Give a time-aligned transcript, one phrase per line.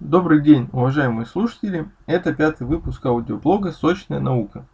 [0.00, 1.88] Добрый день, уважаемые слушатели!
[2.06, 4.66] Это пятый выпуск аудиоблога «Сочная наука».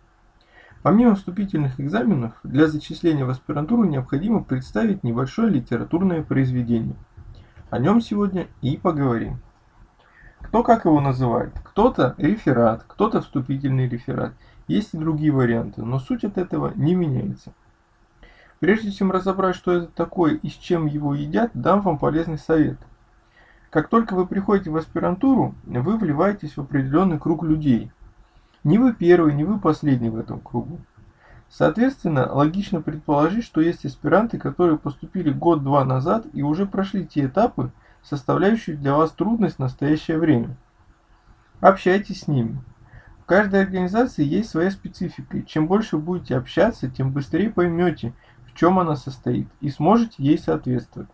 [0.83, 6.97] Помимо вступительных экзаменов, для зачисления в аспирантуру необходимо представить небольшое литературное произведение.
[7.69, 9.41] О нем сегодня и поговорим.
[10.41, 11.53] Кто как его называет?
[11.65, 14.33] Кто-то реферат, кто-то вступительный реферат.
[14.69, 17.53] Есть и другие варианты, но суть от этого не меняется.
[18.59, 22.79] Прежде чем разобрать, что это такое и с чем его едят, дам вам полезный совет–
[23.71, 27.93] как только вы приходите в аспирантуру, вы вливаетесь в определенный круг людей.
[28.65, 30.81] Не вы первый, не вы последний в этом кругу.
[31.49, 37.71] Соответственно, логично предположить, что есть аспиранты, которые поступили год-два назад и уже прошли те этапы,
[38.03, 40.57] составляющие для вас трудность в настоящее время.
[41.61, 42.59] Общайтесь с ними.
[43.23, 48.15] В каждой организации есть своя специфика, и чем больше будете общаться, тем быстрее поймете,
[48.47, 51.09] в чем она состоит, и сможете ей соответствовать.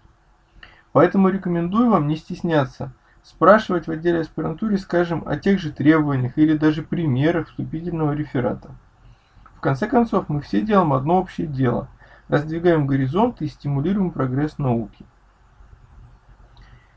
[0.92, 6.56] Поэтому рекомендую вам не стесняться, спрашивать в отделе аспирантуры, скажем, о тех же требованиях или
[6.56, 8.70] даже примерах вступительного реферата.
[9.56, 11.88] В конце концов, мы все делаем одно общее дело–
[12.28, 15.04] раздвигаем горизонты и стимулируем прогресс науки.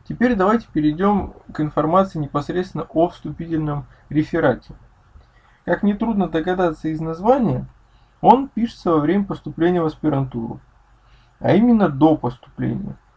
[0.08, 4.74] Теперь давайте перейдем к информации непосредственно о вступительном реферате.
[5.66, 7.66] Как нетрудно догадаться из названия,
[8.22, 10.60] он пишется во время поступления в аспирантуру,
[11.40, 12.96] а именно до поступления–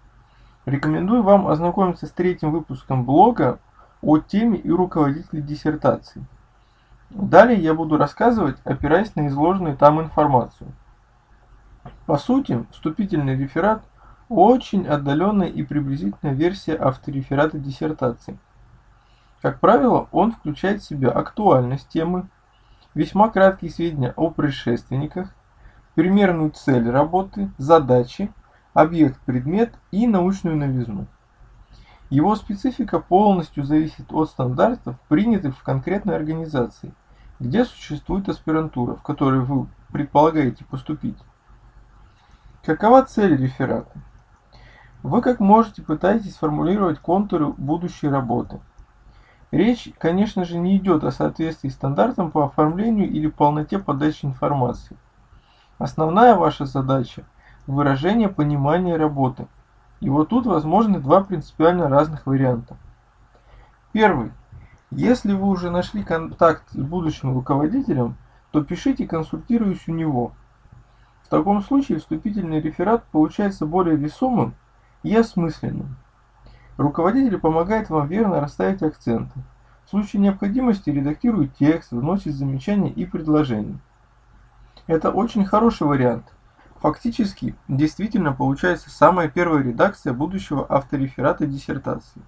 [0.65, 3.59] Рекомендую вам ознакомиться с третьим выпуском блога
[4.01, 6.25] о теме и руководителе диссертации.
[7.11, 10.73] Далее я буду рассказывать, опираясь на изложенную там информацию.
[12.07, 13.83] По сути, вступительный реферат–
[14.29, 18.39] очень отдаленная и приблизительная версия автореферата диссертации.
[19.43, 22.29] Как правило, он включает в себя актуальность темы,
[22.95, 25.35] весьма краткие сведения о предшественниках,
[25.95, 28.33] примерную цель работы, задачи,
[28.75, 31.07] объект, предмет и научную новизну.
[32.11, 36.93] Его специфика полностью зависит от стандартов, принятых в конкретной организации,
[37.41, 41.17] где существует аспирантура, в которой вы предполагаете поступить.
[42.65, 43.93] Какова цель реферата?
[45.03, 48.61] Вы как можете пытаетесь сформулировать контуры будущей работы.
[49.51, 54.97] Речь, конечно же, не идет о соответствии стандартам по оформлению или полноте подачи информации.
[55.79, 57.25] Основная ваша задача
[57.67, 59.47] выражение понимания работы.
[60.01, 62.77] И вот тут возможны два принципиально разных варианта.
[63.93, 64.33] Первый.
[64.91, 68.17] Если вы уже нашли контакт с будущим руководителем,
[68.51, 70.33] то пишите консультируясь у него.
[71.23, 74.55] В таком случае вступительный реферат получается более весомым
[75.03, 75.97] и осмысленным.
[76.77, 79.41] Руководитель помогает вам верно расставить акценты.
[79.87, 83.79] В случае необходимости редактирует текст, вносит замечания и предложения.
[84.87, 86.25] Это очень хороший вариант–
[86.83, 92.21] Фактически, действительно получается самая первая редакция будущего автореферата диссертации.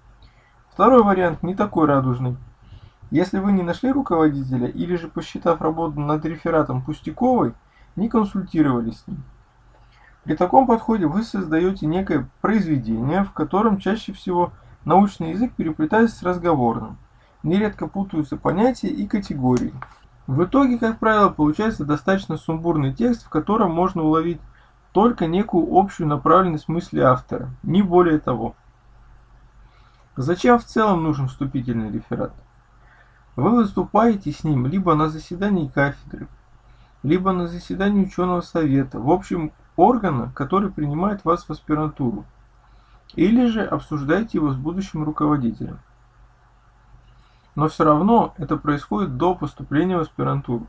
[0.71, 2.37] Второй вариант не такой радужный.
[3.11, 7.53] Если вы не нашли руководителя или же посчитав работу над рефератом пустяковой,
[7.97, 9.25] не консультировались с ним.
[10.23, 14.53] При таком подходе вы создаете некое произведение, в котором чаще всего
[14.85, 16.95] научный язык переплетается с разговорным.
[17.43, 19.73] Нередко путаются понятия и категории.
[20.27, 24.41] В итоге, как правило, получается достаточно сумбурный текст, в котором можно уловить
[24.91, 28.55] только некую общую направленность мысли автора, не более того.
[30.15, 32.33] Зачем в целом нужен вступительный реферат?
[33.35, 36.27] Вы выступаете с ним либо на заседании кафедры,
[37.03, 42.23] либо на заседании ученого совета, в общем, органа, который принимает вас в аспирантуру,
[43.13, 45.79] или же обсуждаете его с будущим руководителем.
[47.55, 50.67] Но все равно это происходит до поступления в аспирантуру.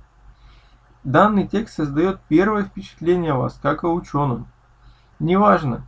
[1.04, 4.48] Данный текст создает первое впечатление о вас, как о ученом.
[5.18, 5.84] Неважно,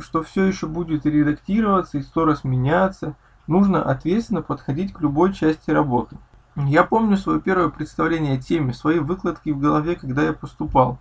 [0.00, 3.14] что все еще будет редактироваться и сто раз меняться,
[3.46, 6.16] нужно ответственно подходить к любой части работы.
[6.56, 10.98] Я помню свое первое представление о теме, свои выкладки в голове, когда я поступал.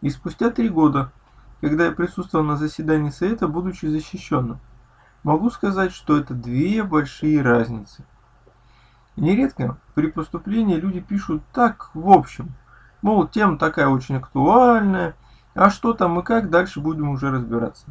[0.00, 1.12] И спустя три года,
[1.60, 4.58] когда я присутствовал на заседании совета, будучи защищенным,
[5.22, 8.04] могу сказать, что это две большие разницы.
[9.20, 12.54] Нередко при поступлении люди пишут так в общем,
[13.02, 15.14] мол, тема такая очень актуальная,
[15.54, 17.84] а что там и как, дальше будем уже разбираться.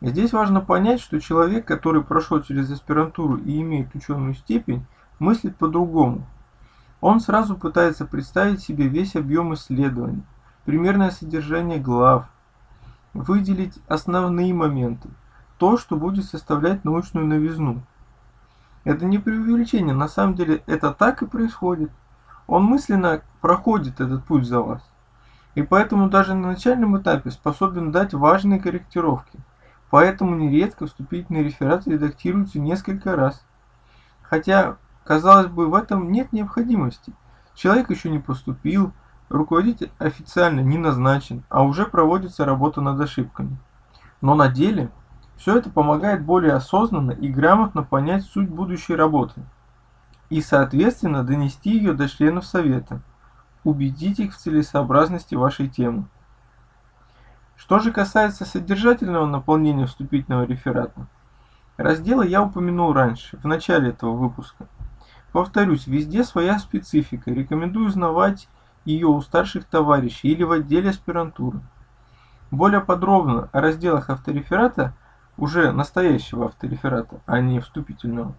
[0.00, 4.86] Здесь важно понять, что человек, который прошел через аспирантуру и имеет ученую степень,
[5.18, 6.26] мыслит по-другому.
[7.02, 10.22] Он сразу пытается представить себе весь объем исследований,
[10.64, 12.30] примерное содержание глав,
[13.12, 15.10] выделить основные моменты,
[15.58, 17.82] то, что будет составлять научную новизну.
[18.84, 21.90] Это не преувеличение, на самом деле это так и происходит.
[22.46, 24.82] Он мысленно проходит этот путь за вас.
[25.54, 29.38] И поэтому даже на начальном этапе способен дать важные корректировки.
[29.90, 33.44] Поэтому нередко вступительные рефераты редактируются несколько раз,
[34.24, 37.12] Хотя, казалось бы, в этом нет необходимости.
[37.54, 38.92] Человек еще не поступил,
[39.28, 43.56] руководитель официально не назначен, а уже проводится работа над ошибками.
[44.20, 44.90] Но на деле
[45.36, 49.42] все это помогает более осознанно и грамотно понять суть будущей работы
[50.30, 53.00] и, соответственно, донести ее до членов Совета,
[53.62, 56.06] убедить их в целесообразности вашей темы.
[57.56, 61.06] Что же касается содержательного наполнения вступительного реферата,
[61.76, 64.66] разделы я упомянул раньше, в начале этого выпуска.
[65.32, 68.48] Повторюсь, везде своя специфика, рекомендую узнавать
[68.84, 71.60] ее у старших товарищей или в отделе аспирантуры.
[72.50, 74.94] Более подробно о разделах автореферата,
[75.36, 78.34] уже настоящего автореферата, а не вступительного,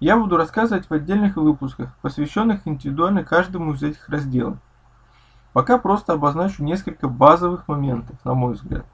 [0.00, 4.58] я буду рассказывать в отдельных выпусках, посвященных индивидуально каждому из этих разделов.
[5.52, 8.84] Пока просто обозначу несколько базовых моментов, на мой взгляд.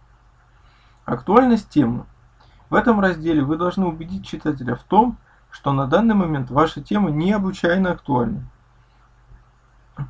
[1.04, 2.04] Актуальность темы.
[2.68, 5.16] В этом разделе вы должны убедить читателя в том,
[5.50, 8.42] что на данный момент ваша тема необычайно актуальна.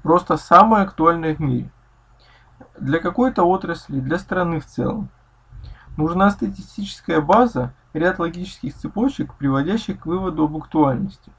[0.02, 1.70] Просто самая актуальная в мире.
[2.78, 5.08] Для какой-то отрасли, для страны в целом.
[6.00, 11.30] Нужна статистическая база, ряд логических цепочек, приводящих к выводу об актуальности.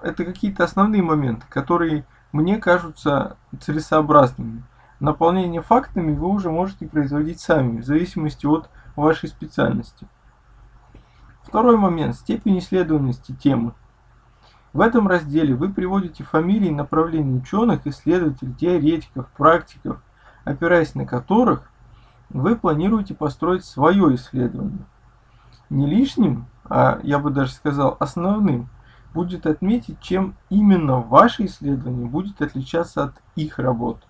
[0.00, 4.62] Это какие-то основные моменты, которые мне кажутся целесообразными.
[5.00, 10.06] Наполнение фактами вы уже можете производить сами, в зависимости от вашей специальности.
[11.42, 13.72] Второй момент– степень исследованности темы.
[14.72, 20.00] В этом разделе вы приводите фамилии и направления ученых, исследователей, теоретиков, практиков,
[20.44, 21.68] опираясь на которых
[22.30, 24.84] вы планируете построить свое исследование.
[25.70, 28.68] Не лишним, а я бы даже сказал основным,
[29.12, 34.02] будет отметить, чем именно ваше исследование будет отличаться от их работ.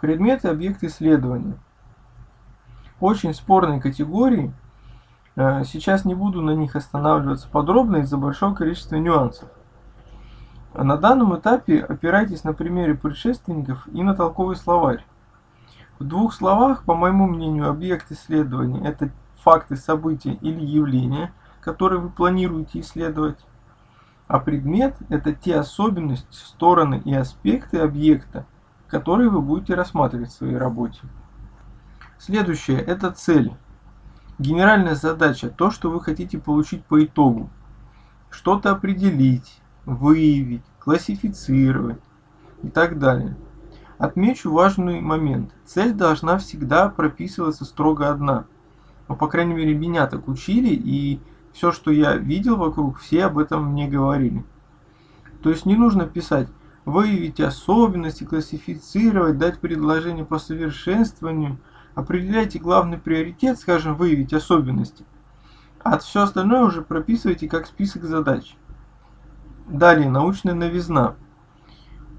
[0.00, 1.58] Предметы и объекты исследования.
[3.00, 4.52] Очень спорные категории.
[5.36, 9.48] Э, сейчас не буду на них останавливаться подробно из-за большого количества нюансов.
[10.74, 15.04] На данном этапе опирайтесь на примеры предшественников и на толковый словарь.
[15.98, 19.10] В двух словах, по моему мнению, объект исследования– это
[19.42, 21.32] факты, события или явления,
[21.62, 23.38] которые вы планируете исследовать.
[24.28, 28.44] А предмет– это те особенности, стороны и аспекты объекта,
[28.88, 31.00] которые вы будете рассматривать в своей работе.
[32.18, 33.54] Следующее– это цель.
[34.38, 37.48] Генеральная задача– то, что вы хотите получить по итогу.
[38.28, 42.02] Что-то определить, выявить, классифицировать
[42.62, 43.34] и так далее.
[43.98, 45.52] Отмечу важный момент.
[45.64, 48.46] Цель должна всегда прописываться строго одна.
[49.08, 51.20] Ну, по крайней мере, меня так учили, и
[51.52, 54.44] все, что я видел вокруг, все об этом мне говорили.
[55.42, 56.48] То есть не нужно писать
[56.86, 61.58] выявить особенности, классифицировать, дать предложение по совершенствованию,
[61.94, 65.04] определяйте главный приоритет, скажем, выявить особенности,
[65.82, 68.56] а все остальное уже прописывайте как список задач.
[69.66, 71.16] Далее, научная новизна.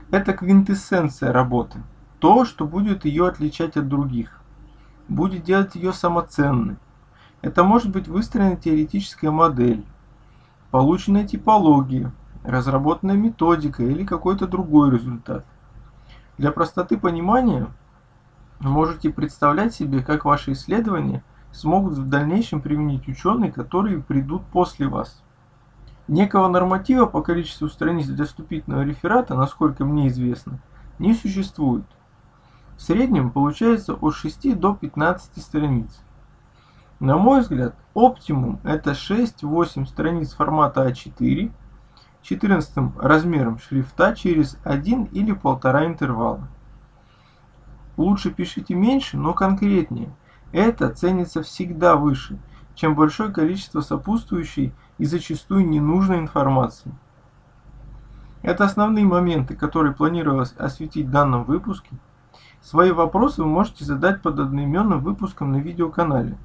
[0.09, 1.83] Это квинтэссенция работы.
[2.19, 4.39] То, что будет ее отличать от других.
[5.09, 6.77] Будет делать ее самоценной.
[7.41, 9.85] Это может быть выстроена теоретическая модель,
[10.71, 12.11] полученная типология,
[12.43, 15.45] разработанная методика или какой-то другой результат.
[16.37, 17.67] Для простоты понимания
[18.59, 21.21] можете представлять себе, как ваши исследования
[21.51, 25.21] смогут в дальнейшем применить ученые, которые придут после вас.
[26.07, 30.59] Некого норматива по количеству страниц для вступительного реферата, насколько мне известно,
[30.99, 31.85] не существует.
[32.77, 36.01] В среднем получается от 6 до 15 страниц.
[36.99, 41.51] На мой взгляд, оптимум это 6-8 страниц формата А4,
[42.21, 46.47] 14 размером шрифта через 1 или 1,5 интервала.
[47.97, 50.09] Лучше пишите меньше, но конкретнее.
[50.53, 52.37] Это ценится всегда выше,
[52.75, 56.91] чем большое количество сопутствующей и зачастую ненужной информации.
[58.41, 61.89] Это основные моменты, которые планировалось осветить в данном выпуске.
[62.61, 66.37] Свои вопросы вы можете задать под одноименным выпуском на видеоканале.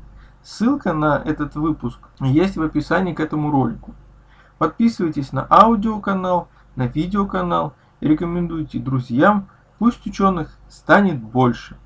[0.42, 3.94] Ссылка на этот выпуск есть в описании к этому ролику.
[4.59, 11.76] Подписывайтесь на аудиоканал, на видеоканал и рекомендуйте друзьям, пусть ученых станет больше.